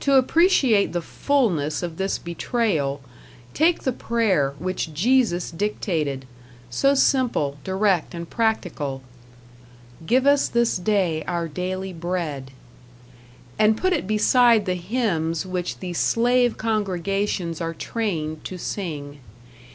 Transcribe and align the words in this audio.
To 0.00 0.16
appreciate 0.16 0.92
the 0.92 1.00
fullness 1.00 1.82
of 1.82 1.96
this 1.96 2.18
betrayal, 2.18 3.00
take 3.54 3.84
the 3.84 3.94
prayer 3.94 4.52
which 4.58 4.92
Jesus 4.92 5.50
dictated 5.50 6.26
so 6.68 6.92
simple, 6.92 7.56
direct 7.64 8.12
and 8.12 8.28
practical: 8.28 9.00
"Give 10.04 10.26
us 10.26 10.48
this 10.48 10.76
day 10.76 11.24
our 11.24 11.48
daily 11.48 11.94
bread", 11.94 12.50
and 13.58 13.74
put 13.74 13.94
it 13.94 14.06
beside 14.06 14.66
the 14.66 14.74
hymns 14.74 15.46
which 15.46 15.78
the 15.78 15.94
slave 15.94 16.58
congregations 16.58 17.62
are 17.62 17.72
trained 17.72 18.44
to 18.44 18.58
sing. 18.58 19.20